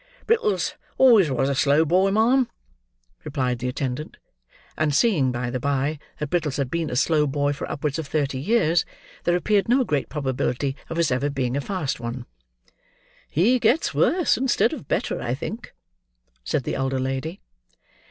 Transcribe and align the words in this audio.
"Brittles 0.25 0.73
always 0.97 1.29
was 1.29 1.47
a 1.47 1.53
slow 1.53 1.85
boy, 1.85 2.09
ma'am," 2.09 2.49
replied 3.23 3.59
the 3.59 3.67
attendant. 3.67 4.17
And 4.75 4.95
seeing, 4.95 5.31
by 5.31 5.51
the 5.51 5.59
bye, 5.59 5.99
that 6.17 6.31
Brittles 6.31 6.57
had 6.57 6.71
been 6.71 6.89
a 6.89 6.95
slow 6.95 7.27
boy 7.27 7.53
for 7.53 7.69
upwards 7.69 7.99
of 7.99 8.07
thirty 8.07 8.39
years, 8.39 8.83
there 9.25 9.35
appeared 9.35 9.69
no 9.69 9.83
great 9.83 10.09
probability 10.09 10.75
of 10.89 10.97
his 10.97 11.11
ever 11.11 11.29
being 11.29 11.55
a 11.55 11.61
fast 11.61 11.99
one. 11.99 12.25
"He 13.29 13.59
gets 13.59 13.93
worse 13.93 14.37
instead 14.39 14.73
of 14.73 14.87
better, 14.87 15.21
I 15.21 15.35
think," 15.35 15.71
said 16.43 16.63
the 16.63 16.73
elder 16.73 16.99
lady. 16.99 17.39